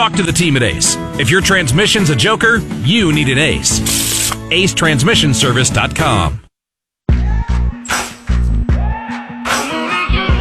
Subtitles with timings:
[0.00, 0.96] Talk to the team at Ace.
[1.20, 3.80] If your transmission's a joker, you need an Ace.
[4.48, 6.40] AceTransmissionService.com.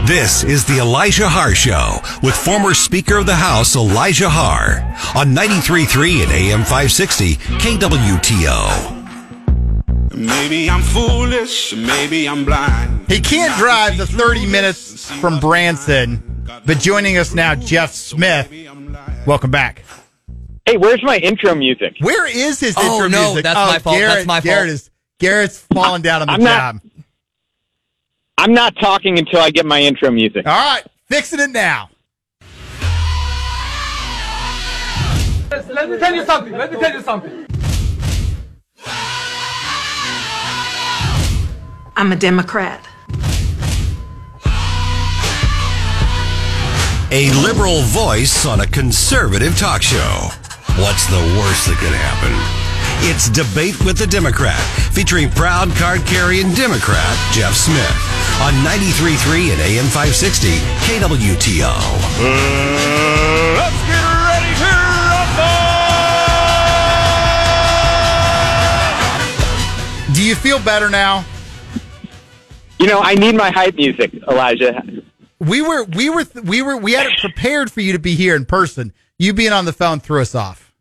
[0.08, 4.80] This is the Elijah Haahr Show with former Speaker of the House Elijah Haahr
[5.14, 8.96] on 93.3 and AM 560 KWTO.
[10.16, 13.12] Maybe I'm foolish, maybe I'm blind.
[13.12, 18.50] He can't drive the 30 minutes from Branson, but joining us now, Jeff Smith.
[19.26, 19.84] Welcome back.
[20.66, 21.96] Hey, where's my intro music?
[22.00, 23.44] Where is his Oh, intro no, music?
[23.44, 23.96] that's oh, my fault.
[23.98, 24.74] Garrett, That's my Garrett fault.
[24.76, 26.82] Is, Garrett's falling down on the I'm not- job.
[28.38, 30.48] I'm not talking until I get my intro music.
[30.48, 31.90] All right, fixing it now.
[35.52, 36.54] Let me tell you something.
[36.54, 37.46] Let me tell you something.
[41.98, 42.88] I'm a Democrat.
[47.12, 50.30] A liberal voice on a conservative talk show.
[50.78, 52.30] What's the worst that could happen?
[53.10, 54.62] It's Debate with the Democrat,
[54.94, 57.82] featuring proud card carrying Democrat Jeff Smith
[58.46, 60.50] on 93.3 and AM 560
[60.86, 61.74] KWTO.
[62.22, 62.30] Uh,
[63.58, 64.70] let's get ready to
[70.06, 70.14] rumble!
[70.14, 71.26] Do you feel better now?
[72.78, 74.86] You know, I need my hype music, Elijah.
[75.40, 78.36] We were, we were, we were, we had it prepared for you to be here
[78.36, 78.94] in person.
[79.18, 80.74] You being on the phone threw us off.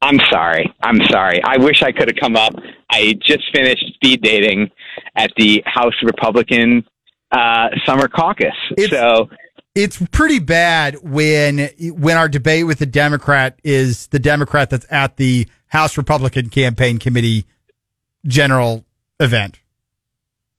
[0.00, 0.72] I'm sorry.
[0.82, 1.40] I'm sorry.
[1.44, 2.52] I wish I could have come up.
[2.90, 4.70] I just finished speed dating
[5.16, 6.84] at the House Republican
[7.30, 8.48] uh, summer caucus.
[8.76, 9.28] It's- so
[9.74, 15.16] It's pretty bad when when our debate with the Democrat is the Democrat that's at
[15.16, 17.46] the House Republican Campaign Committee
[18.26, 18.84] general
[19.18, 19.60] event.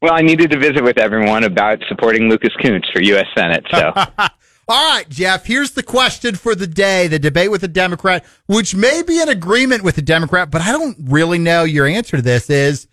[0.04, 3.26] Well, I needed to visit with everyone about supporting Lucas Kunce for U.S.
[3.38, 3.66] Senate.
[3.72, 3.94] So
[4.68, 8.76] All right, Jeff, here's the question for the day the debate with the Democrat, which
[8.76, 12.22] may be an agreement with the Democrat, but I don't really know your answer to
[12.22, 12.90] this is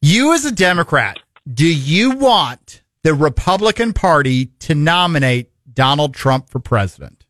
[0.00, 1.18] you as a Democrat,
[1.52, 7.24] do you want the Republican Party to nominate Donald Trump for president?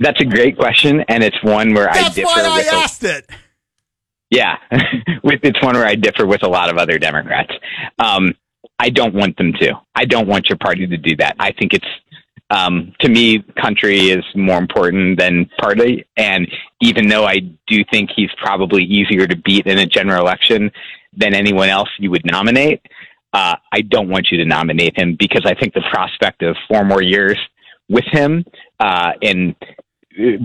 [0.00, 2.66] that's a great question, and it's one where I That's differ why I with.
[2.66, 3.30] a- asked it.
[4.30, 4.56] Yeah,
[5.22, 7.52] with it's one where I differ with a lot of other Democrats.
[7.98, 8.34] Um,
[8.78, 9.74] I don't want them to.
[9.94, 11.36] I don't want your party to do that.
[11.38, 11.86] I think it's
[12.50, 16.06] um, to me, country is more important than party.
[16.16, 16.46] And
[16.80, 20.70] even though I do think he's probably easier to beat in a general election
[21.12, 22.82] than anyone else you would nominate,
[23.32, 26.84] uh, I don't want you to nominate him because I think the prospect of four
[26.84, 27.38] more years
[27.88, 28.44] with him
[28.78, 29.54] uh, and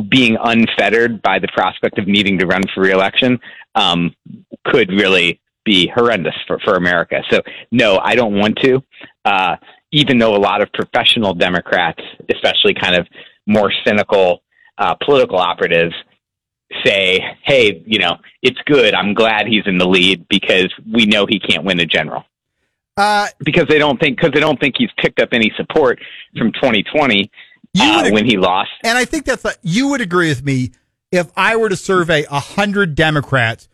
[0.09, 3.39] being unfettered by the prospect of needing to run for reelection
[3.75, 4.13] um,
[4.65, 7.21] could really be horrendous for, for America.
[7.29, 8.83] So, no, I don't want to.
[9.23, 9.55] Uh,
[9.91, 12.01] even though a lot of professional Democrats,
[12.33, 13.07] especially kind of
[13.45, 14.41] more cynical
[14.77, 15.93] uh, political operatives,
[16.85, 18.93] say, hey, you know, it's good.
[18.93, 22.23] I'm glad he's in the lead because we know he can't win a general.
[22.97, 25.99] Uh, Because they don't think because they don't think he's picked up any support
[26.37, 27.29] from 2020 You
[27.79, 28.71] uh, would- when he lost.
[28.83, 30.71] and I think that's a, you would agree with me
[31.11, 33.67] if I were to survey a hundred Democrats,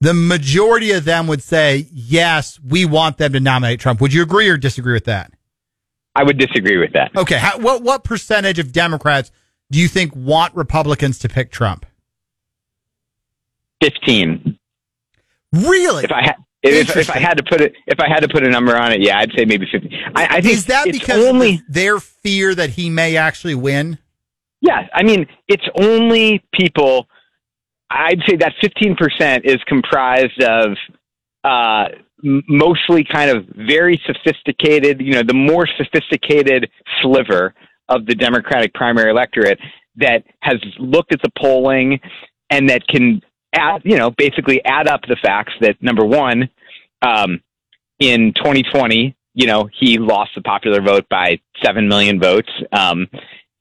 [0.00, 4.00] the majority of them would say yes, we want them to nominate Trump.
[4.00, 5.32] Would you agree or disagree with that?
[6.14, 7.10] I would disagree with that.
[7.16, 9.30] Okay, how, what what percentage of Democrats
[9.70, 11.86] do you think want Republicans to pick Trump?
[13.82, 14.58] 15.
[15.52, 16.04] Really?
[16.04, 18.44] If I had if, if I had to put it if I had to put
[18.44, 19.90] a number on it, yeah, I'd say maybe 50.
[20.14, 23.98] I, I think Is that because only their fear that he may actually win?
[24.60, 27.08] Yeah, I mean, it's only people.
[27.90, 30.76] I'd say that 15% is comprised of
[31.44, 31.88] uh,
[32.22, 36.70] mostly kind of very sophisticated, you know, the more sophisticated
[37.02, 37.54] sliver
[37.88, 39.58] of the Democratic primary electorate
[39.96, 42.00] that has looked at the polling
[42.48, 43.20] and that can
[43.52, 46.48] add, you know, basically add up the facts that number one,
[47.02, 47.40] um,
[47.98, 52.50] in 2020, you know, he lost the popular vote by 7 million votes.
[52.72, 53.08] Um,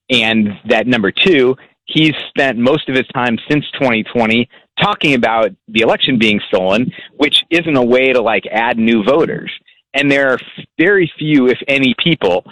[0.09, 4.49] and that number two, he's spent most of his time since 2020
[4.79, 9.51] talking about the election being stolen, which isn't a way to like add new voters.
[9.93, 10.39] And there are
[10.79, 12.45] very few, if any, people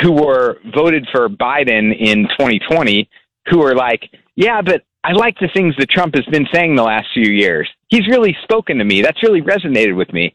[0.00, 3.08] who were voted for Biden in 2020
[3.48, 6.82] who are like, yeah, but I like the things that Trump has been saying the
[6.82, 7.68] last few years.
[7.88, 9.02] He's really spoken to me.
[9.02, 10.34] That's really resonated with me.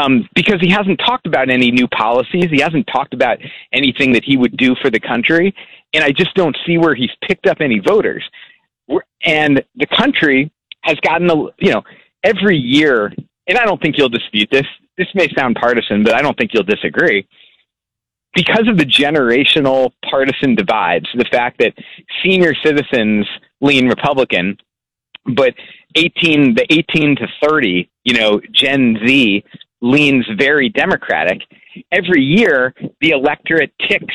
[0.00, 2.46] Um, because he hasn't talked about any new policies.
[2.50, 3.38] He hasn't talked about
[3.72, 5.54] anything that he would do for the country.
[5.94, 8.22] And I just don't see where he's picked up any voters.
[9.24, 10.52] And the country
[10.82, 11.82] has gotten, a, you know,
[12.22, 13.12] every year,
[13.48, 14.66] and I don't think you'll dispute this.
[14.98, 17.26] This may sound partisan, but I don't think you'll disagree.
[18.36, 21.72] because of the generational partisan divides, the fact that
[22.22, 23.26] senior citizens
[23.60, 24.56] lean Republican,
[25.34, 25.54] but
[25.94, 29.44] 18 the 18 to 30, you know, Gen Z
[29.80, 31.38] leans very Democratic.
[31.92, 34.14] Every year, the electorate ticks,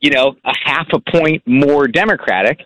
[0.00, 2.58] you know, a half a point more Democratic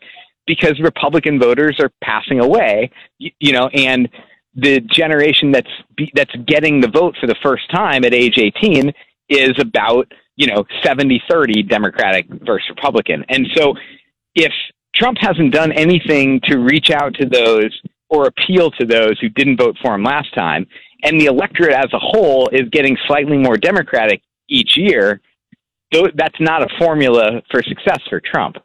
[0.46, 4.08] because Republican voters are passing away, you, you know, and
[4.56, 5.70] the generation that's
[6.14, 8.93] that's getting the vote for the first time at age 18
[9.29, 13.75] is about you know 70 30 democratic versus republican and so
[14.34, 14.52] if
[14.96, 17.70] trump hasn't done anything to reach out to those
[18.08, 20.66] or appeal to those who didn't vote for him last time.
[21.02, 25.20] And the electorate as a whole is getting slightly more democratic each year.
[25.93, 28.56] That's not a formula for success for trump.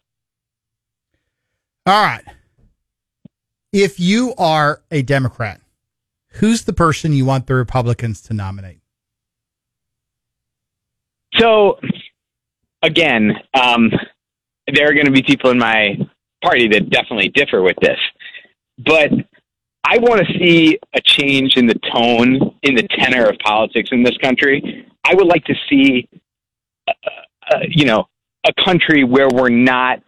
[1.86, 2.24] All right.
[3.74, 5.62] If you are a democrat
[6.34, 8.80] who's the person you want the Republicans to nominate?
[11.38, 11.80] So,
[12.82, 13.92] again, um,
[14.74, 15.98] there are going to be people in my
[16.42, 18.00] party that definitely differ with this,
[18.78, 19.12] but
[19.84, 24.04] I want to see a change in the tone, in the tenor of politics in
[24.04, 24.88] this country.
[25.04, 26.08] I would like to see,
[26.88, 26.92] uh,
[27.52, 28.08] uh, you know,
[28.46, 30.02] a country where we're not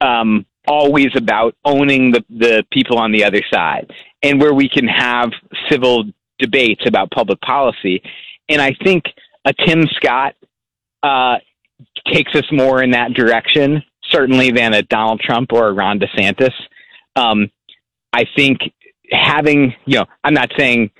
[0.00, 3.90] um, always about owning the, the people on the other side
[4.22, 5.30] and where we can have
[5.70, 6.04] civil
[6.38, 8.02] debates about public policy.
[8.48, 9.04] And I think
[9.44, 10.34] a Tim Scott
[11.02, 11.36] uh,
[12.10, 16.52] takes us more in that direction, certainly than a Donald Trump or a Ron DeSantis.
[17.16, 17.50] Um,
[18.12, 18.60] I think
[19.10, 20.90] having, you know, I'm not saying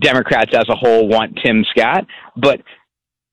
[0.00, 2.06] Democrats as a whole want Tim Scott,
[2.36, 2.60] but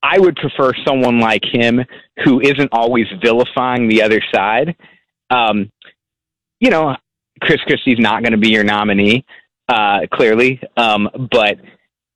[0.01, 1.81] I would prefer someone like him
[2.23, 4.75] who isn't always vilifying the other side.
[5.29, 5.71] Um,
[6.59, 6.95] you know,
[7.41, 9.25] Chris Christie's not going to be your nominee,
[9.67, 10.61] uh, clearly.
[10.77, 11.57] Um, but,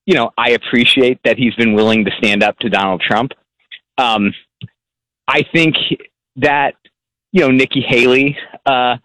[0.06, 3.31] you know, I appreciate that he's been willing to stand up to Donald Trump.
[3.97, 4.33] Um,
[5.27, 5.75] I think
[6.38, 6.75] that,
[7.31, 8.97] you know, Nikki Haley, uh,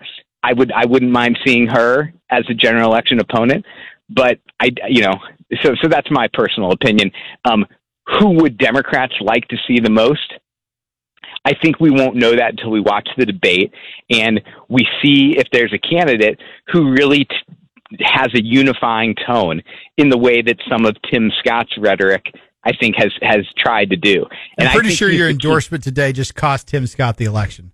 [0.43, 3.65] I would, I wouldn't mind seeing her as a general election opponent,
[4.11, 5.15] but I, you know,
[5.63, 7.11] so, so that's my personal opinion.
[7.45, 7.67] Um,
[8.07, 10.35] who would Democrats like to see the most?
[11.47, 13.73] I think we won't know that until we watch the debate
[14.11, 16.41] and we see if there's a candidate
[16.73, 17.37] who really t-
[18.03, 19.63] has a unifying tone
[19.99, 22.25] in the way that some of Tim Scott's rhetoric
[22.65, 24.25] I think has has tried to do.
[24.57, 27.73] And I'm pretty sure your endorsement today just cost Tim Scott the election.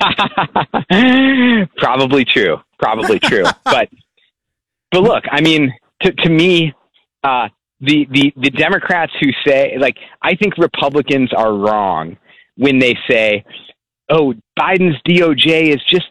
[1.76, 2.56] Probably true.
[2.78, 3.44] Probably true.
[3.64, 3.88] but
[4.90, 5.72] but look, I mean,
[6.02, 6.72] to to me,
[7.24, 7.48] uh,
[7.80, 12.16] the the the Democrats who say like I think Republicans are wrong
[12.56, 13.44] when they say,
[14.10, 16.06] "Oh, Biden's DOJ is just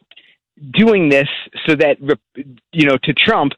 [0.71, 1.27] doing this
[1.67, 1.97] so that
[2.71, 3.53] you know to Trump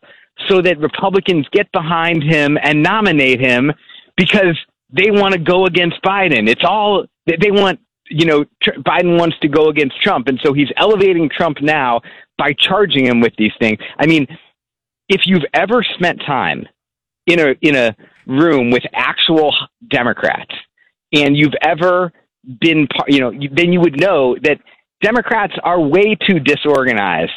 [0.48, 3.72] so that Republicans get behind him and nominate him
[4.16, 4.58] because
[4.92, 6.48] they want to go against Biden.
[6.48, 7.80] It's all they want,
[8.10, 12.02] you know, Biden wants to go against Trump and so he's elevating Trump now
[12.38, 13.80] by charging him with these things.
[14.00, 14.28] I mean,
[15.10, 16.66] if you've ever spent time
[17.26, 17.96] in a in a
[18.26, 19.54] room with actual
[19.90, 20.54] Democrats
[21.14, 22.12] and you've ever
[22.60, 24.60] been, you know, then you would know that
[25.02, 27.32] Democrats are way too disorganized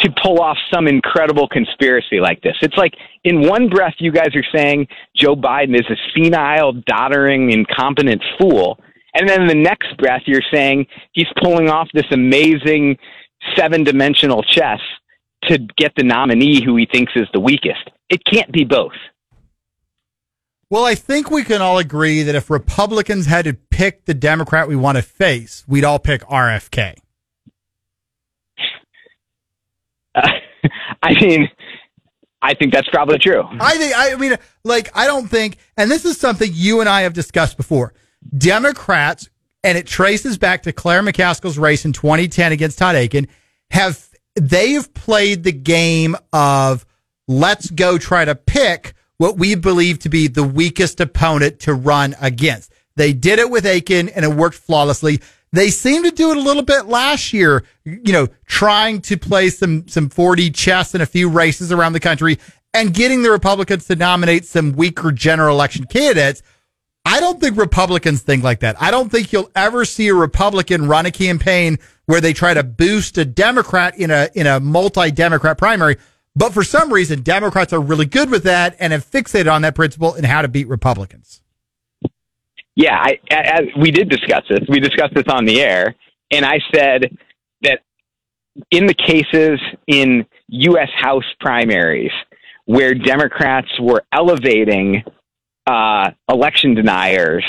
[0.00, 2.56] to pull off some incredible conspiracy like this.
[2.62, 7.52] It's like in one breath, you guys are saying Joe Biden is a senile, doddering,
[7.52, 8.80] incompetent fool.
[9.14, 12.98] And then the next breath, you're saying he's pulling off this amazing
[13.56, 14.80] seven dimensional chess
[15.44, 17.90] to get the nominee who he thinks is the weakest.
[18.08, 18.92] It can't be both.
[20.70, 24.66] Well, I think we can all agree that if Republicans had to pick the Democrat
[24.66, 26.96] we want to face, we'd all pick RFK.
[30.14, 30.28] Uh,
[31.02, 31.48] I mean,
[32.42, 33.42] I think that's probably true.
[33.60, 37.02] I think, I mean, like, I don't think, and this is something you and I
[37.02, 37.94] have discussed before.
[38.36, 39.28] Democrats,
[39.62, 43.28] and it traces back to Claire McCaskill's race in 2010 against Todd Akin,
[43.70, 46.84] have, they have played the game of
[47.28, 52.14] let's go try to pick what we believe to be the weakest opponent to run
[52.20, 52.72] against.
[52.96, 55.20] They did it with Akin and it worked flawlessly.
[55.52, 59.50] They seemed to do it a little bit last year, you know, trying to play
[59.50, 62.38] some, some 4D chess in a few races around the country
[62.72, 66.42] and getting the Republicans to nominate some weaker general election candidates.
[67.04, 68.80] I don't think Republicans think like that.
[68.80, 72.62] I don't think you'll ever see a Republican run a campaign where they try to
[72.62, 75.96] boost a Democrat in a, in a multi-Democrat primary.
[76.34, 79.74] But for some reason, Democrats are really good with that and have fixated on that
[79.74, 81.40] principle and how to beat Republicans.
[82.74, 84.60] Yeah, I, as we did discuss this.
[84.68, 85.94] We discussed this on the air,
[86.32, 87.16] and I said
[87.62, 87.80] that
[88.70, 90.88] in the cases in U.S.
[91.00, 92.10] House primaries
[92.64, 95.04] where Democrats were elevating
[95.66, 97.44] uh, election deniers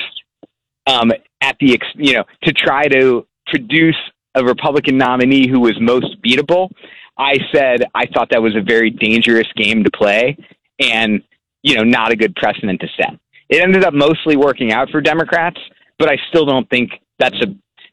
[0.87, 3.97] um, at the ex- you know to try to produce
[4.35, 6.69] a Republican nominee who was most beatable.
[7.17, 10.37] I said I thought that was a very dangerous game to play,
[10.79, 11.21] and
[11.63, 13.19] you know not a good precedent to set.
[13.49, 15.59] It ended up mostly working out for Democrats,
[15.99, 17.47] but I still don't think that's a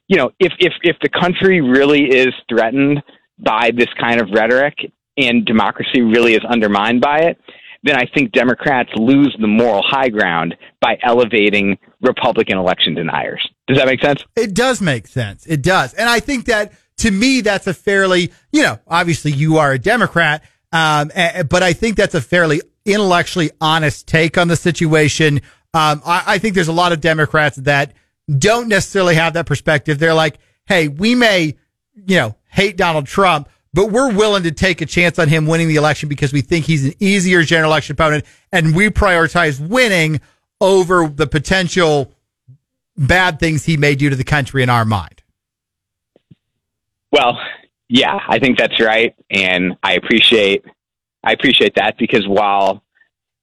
[0.09, 3.03] you know if if if the country really is threatened
[3.39, 4.75] by this kind of rhetoric
[5.17, 7.39] and democracy really is undermined by it,
[7.83, 13.47] then I think Democrats lose the moral high ground by elevating Republican election deniers.
[13.67, 14.25] Does that make sense?
[14.37, 15.47] It does make sense.
[15.47, 15.95] It does.
[15.95, 19.79] And I think that to me, that's a fairly, you know, obviously you are a
[19.79, 21.11] Democrat, um,
[21.49, 25.41] but I think that's a fairly intellectually honest take on the situation.
[25.75, 27.95] Um, I, I think there's a lot of Democrats that
[28.39, 29.99] don't necessarily have that perspective.
[29.99, 31.57] They're like, hey, we may,
[31.95, 35.69] you know, hate Donald Trump, but we're willing to take a chance on him winning
[35.69, 40.21] the election because we think he's an easier general election opponent and we prioritize winning
[40.61, 42.13] over the potential
[42.97, 45.23] bad things he may do to the country in our mind.
[47.11, 47.39] Well,
[47.89, 50.65] yeah, I think that's right, and I appreciate
[51.25, 52.83] I appreciate that because while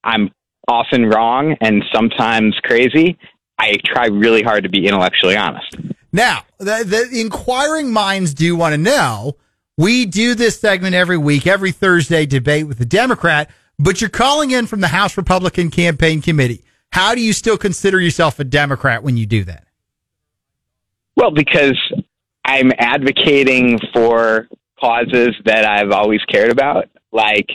[0.03, 0.31] I'm
[0.67, 3.17] often wrong and sometimes crazy,
[3.57, 5.75] I try really hard to be intellectually honest.
[6.11, 9.37] Now, the, the inquiring minds do want to know.
[9.79, 14.51] We do this segment every week, every Thursday, debate with the Democrat, but you're calling
[14.51, 16.65] in from the House Republican Campaign Committee.
[16.91, 19.67] How do you still consider yourself a Democrat when you do that?
[21.15, 21.79] Well, because
[22.43, 24.49] I'm advocating for
[24.81, 27.47] causes that I've always cared about, like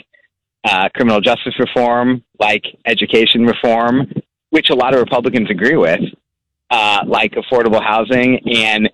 [0.63, 4.11] uh, criminal justice reform, like education reform,
[4.49, 6.01] which a lot of Republicans agree with,
[6.71, 8.89] uh, like affordable housing, and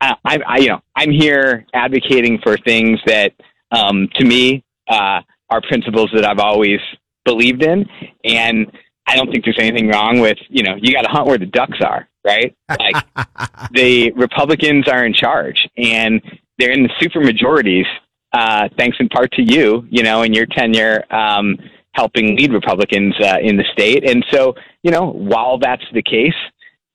[0.00, 3.32] I, I, you know, I'm here advocating for things that,
[3.70, 6.80] um, to me, uh, are principles that I've always
[7.24, 7.86] believed in,
[8.24, 8.70] and
[9.06, 11.46] I don't think there's anything wrong with, you know, you got to hunt where the
[11.46, 12.56] ducks are, right?
[12.68, 13.04] Like
[13.72, 16.22] the Republicans are in charge, and
[16.58, 17.86] they're in the super majorities,
[18.32, 21.04] uh, thanks in part to you, you know, in your tenure.
[21.12, 21.56] Um,
[21.92, 24.08] helping lead Republicans uh, in the state.
[24.08, 26.34] And so, you know, while that's the case,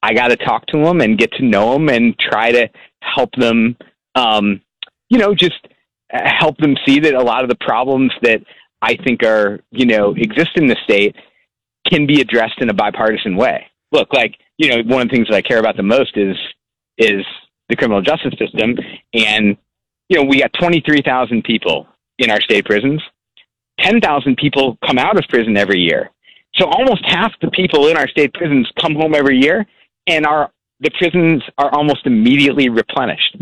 [0.01, 2.69] I got to talk to them and get to know them and try to
[3.15, 3.77] help them,
[4.15, 4.61] um,
[5.09, 5.67] you know, just
[6.13, 8.41] uh, help them see that a lot of the problems that
[8.81, 11.15] I think are, you know, exist in the state
[11.89, 13.65] can be addressed in a bipartisan way.
[13.91, 16.35] Look, like, you know, one of the things that I care about the most is
[16.97, 17.25] is
[17.67, 18.77] the criminal justice system
[19.13, 19.57] and
[20.09, 21.87] you know, we got 23,000 people
[22.19, 23.01] in our state prisons.
[23.79, 26.11] 10,000 people come out of prison every year.
[26.55, 29.65] So almost half the people in our state prisons come home every year
[30.07, 33.37] and our the prisons are almost immediately replenished.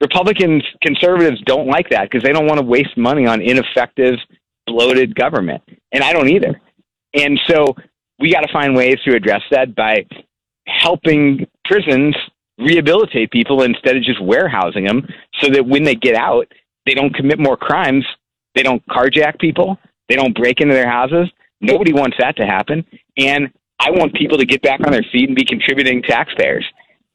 [0.00, 4.14] Republicans, conservatives don't like that because they don't want to waste money on ineffective,
[4.66, 5.62] bloated government.
[5.92, 6.60] And I don't either.
[7.14, 7.74] And so
[8.18, 10.06] we got to find ways to address that by
[10.66, 12.16] helping prisons
[12.58, 15.06] rehabilitate people instead of just warehousing them
[15.40, 16.46] so that when they get out,
[16.86, 18.04] they don't commit more crimes.
[18.54, 19.78] They don't carjack people.
[20.08, 21.30] They don't break into their houses.
[21.60, 22.84] Nobody wants that to happen.
[23.16, 26.64] And I want people to get back on their feet and be contributing taxpayers.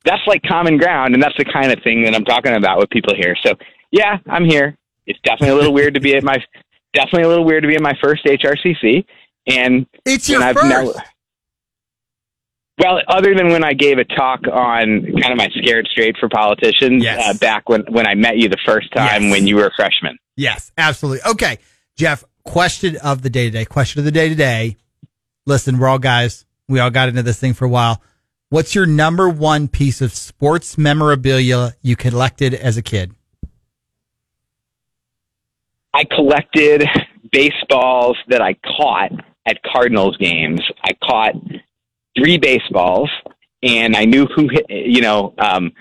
[0.05, 2.89] That's like common ground, and that's the kind of thing that I'm talking about with
[2.89, 3.35] people here.
[3.45, 3.53] So,
[3.91, 4.77] yeah, I'm here.
[5.05, 6.37] It's definitely a little weird to be at my
[6.93, 9.05] definitely a little weird to be at my first HRCC,
[9.47, 10.67] and It's your and I've first.
[10.67, 10.93] never-
[12.77, 16.29] well, other than when I gave a talk on kind of my scared straight for
[16.29, 17.19] politicians Yes.
[17.35, 19.31] uh, back when when I met you the first time Yes.
[19.31, 20.17] when you were a freshman.
[20.37, 21.29] Yes, absolutely.
[21.31, 21.57] Okay,
[21.97, 23.65] Jeff, question of the day today.
[23.65, 24.77] Question of the day today.
[25.45, 26.45] Listen, we're all guys.
[26.69, 28.01] We all got into this thing for a while.
[28.49, 33.13] What's your number one piece of sports memorabilia you collected as a kid?
[35.93, 36.85] I collected
[37.31, 39.11] baseballs that I caught
[39.47, 40.61] at Cardinals games.
[40.83, 41.33] I caught
[42.15, 43.09] three baseballs,
[43.63, 44.65] and I knew who hit.
[44.69, 45.71] You know, um,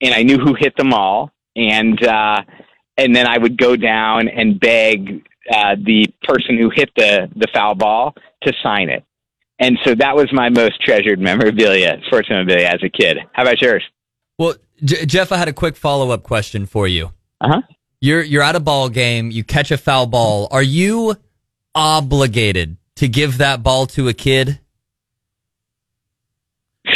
[0.00, 2.42] and I knew who hit them all, and uh,
[2.96, 7.48] and then I would go down and beg uh, the person who hit the the
[7.52, 9.04] foul ball to sign it.
[9.60, 13.18] And so that was my most treasured memorabilia, sports memorabilia as a kid.
[13.32, 13.84] How about yours?
[14.38, 17.12] Well, J- Jeff, I had a quick follow up question for you.
[17.42, 17.60] Uh huh.
[18.00, 19.30] You're you're at a ball game.
[19.30, 20.48] You catch a foul ball.
[20.50, 21.14] Are you
[21.74, 24.60] obligated to give that ball to a kid?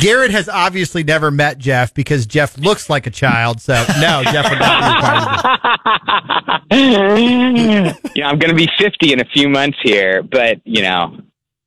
[0.00, 3.60] Garrett has obviously never met Jeff because Jeff looks like a child.
[3.60, 8.10] So no, Jeff would not be required to do.
[8.14, 11.18] you know, I'm going to be 50 in a few months here, but you know,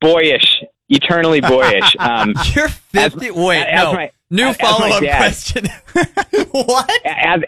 [0.02, 1.96] boyish, eternally boyish.
[2.00, 3.32] Um, You're 50.
[3.32, 3.94] Wait, as no.
[3.94, 5.66] my- New follow up question.
[6.52, 6.90] what?
[7.04, 7.42] as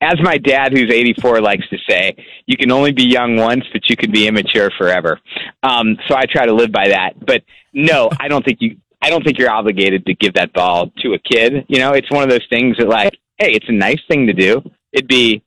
[0.00, 2.14] as my dad, who's 84, likes to say,
[2.46, 5.18] you can only be young once, but you can be immature forever.
[5.62, 7.24] Um, so I try to live by that.
[7.24, 7.42] But
[7.72, 8.76] no, I don't think you.
[9.00, 11.66] I don't think you're obligated to give that ball to a kid.
[11.68, 14.32] You know, it's one of those things that like, hey, it's a nice thing to
[14.32, 14.62] do.
[14.92, 15.42] It'd be,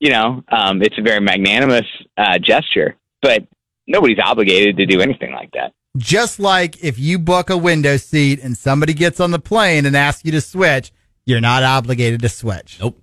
[0.00, 1.84] you know, um, it's a very magnanimous
[2.16, 3.46] uh, gesture, but
[3.86, 5.74] nobody's obligated to do anything like that.
[5.96, 9.96] Just like if you book a window seat and somebody gets on the plane and
[9.96, 10.90] asks you to switch,
[11.26, 12.78] you're not obligated to switch.
[12.80, 12.98] Nope.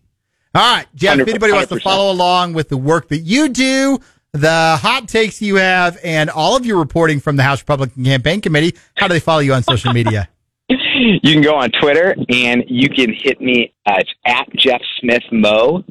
[0.55, 1.29] All right, Jeff, if 100%.
[1.29, 3.99] anybody wants to follow along with the work that you do,
[4.31, 8.41] the hot takes you have, and all of your reporting from the House Republican Campaign
[8.41, 10.29] Committee, how do they follow you on social media?
[11.01, 15.23] You can go on Twitter and you can hit me uh, it's at Jeff Smith
[15.31, 15.83] Mo,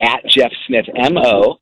[0.00, 1.58] at Jeff Smith M O.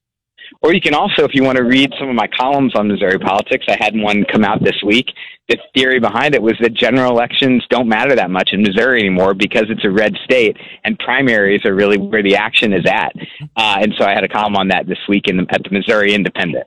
[0.62, 3.18] Or you can also, if you want to read some of my columns on Missouri
[3.18, 5.06] politics, I had one come out this week.
[5.48, 9.34] The theory behind it was that general elections don't matter that much in Missouri anymore
[9.34, 13.12] because it's a red state, and primaries are really where the action is at.
[13.56, 15.70] Uh, and so I had a column on that this week in the, at the
[15.70, 16.66] Missouri Independent.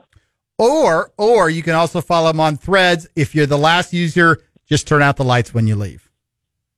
[0.58, 3.08] Or, or you can also follow them on Threads.
[3.16, 6.10] If you're the last user, just turn out the lights when you leave.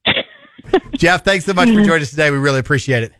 [0.96, 2.29] Jeff, thanks so much for joining us today.
[2.31, 3.12] We really appreciate it.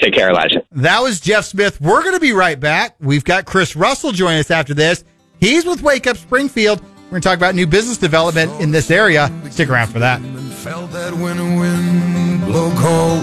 [0.00, 0.62] Take care, Elijah.
[0.72, 1.80] That was Jeff Smith.
[1.80, 2.96] We're going to be right back.
[3.00, 5.04] We've got Chris Russell joining us after this.
[5.40, 6.80] He's with Wake Up Springfield.
[6.82, 9.30] We're going to talk about new business development in this area.
[9.50, 10.20] Stick around for that.
[10.20, 13.22] and felt that winter wind blow cold.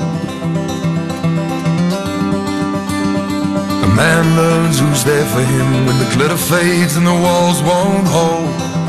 [3.83, 8.07] A man learns who's there for him when the glitter fades and the walls won't
[8.07, 8.82] hold.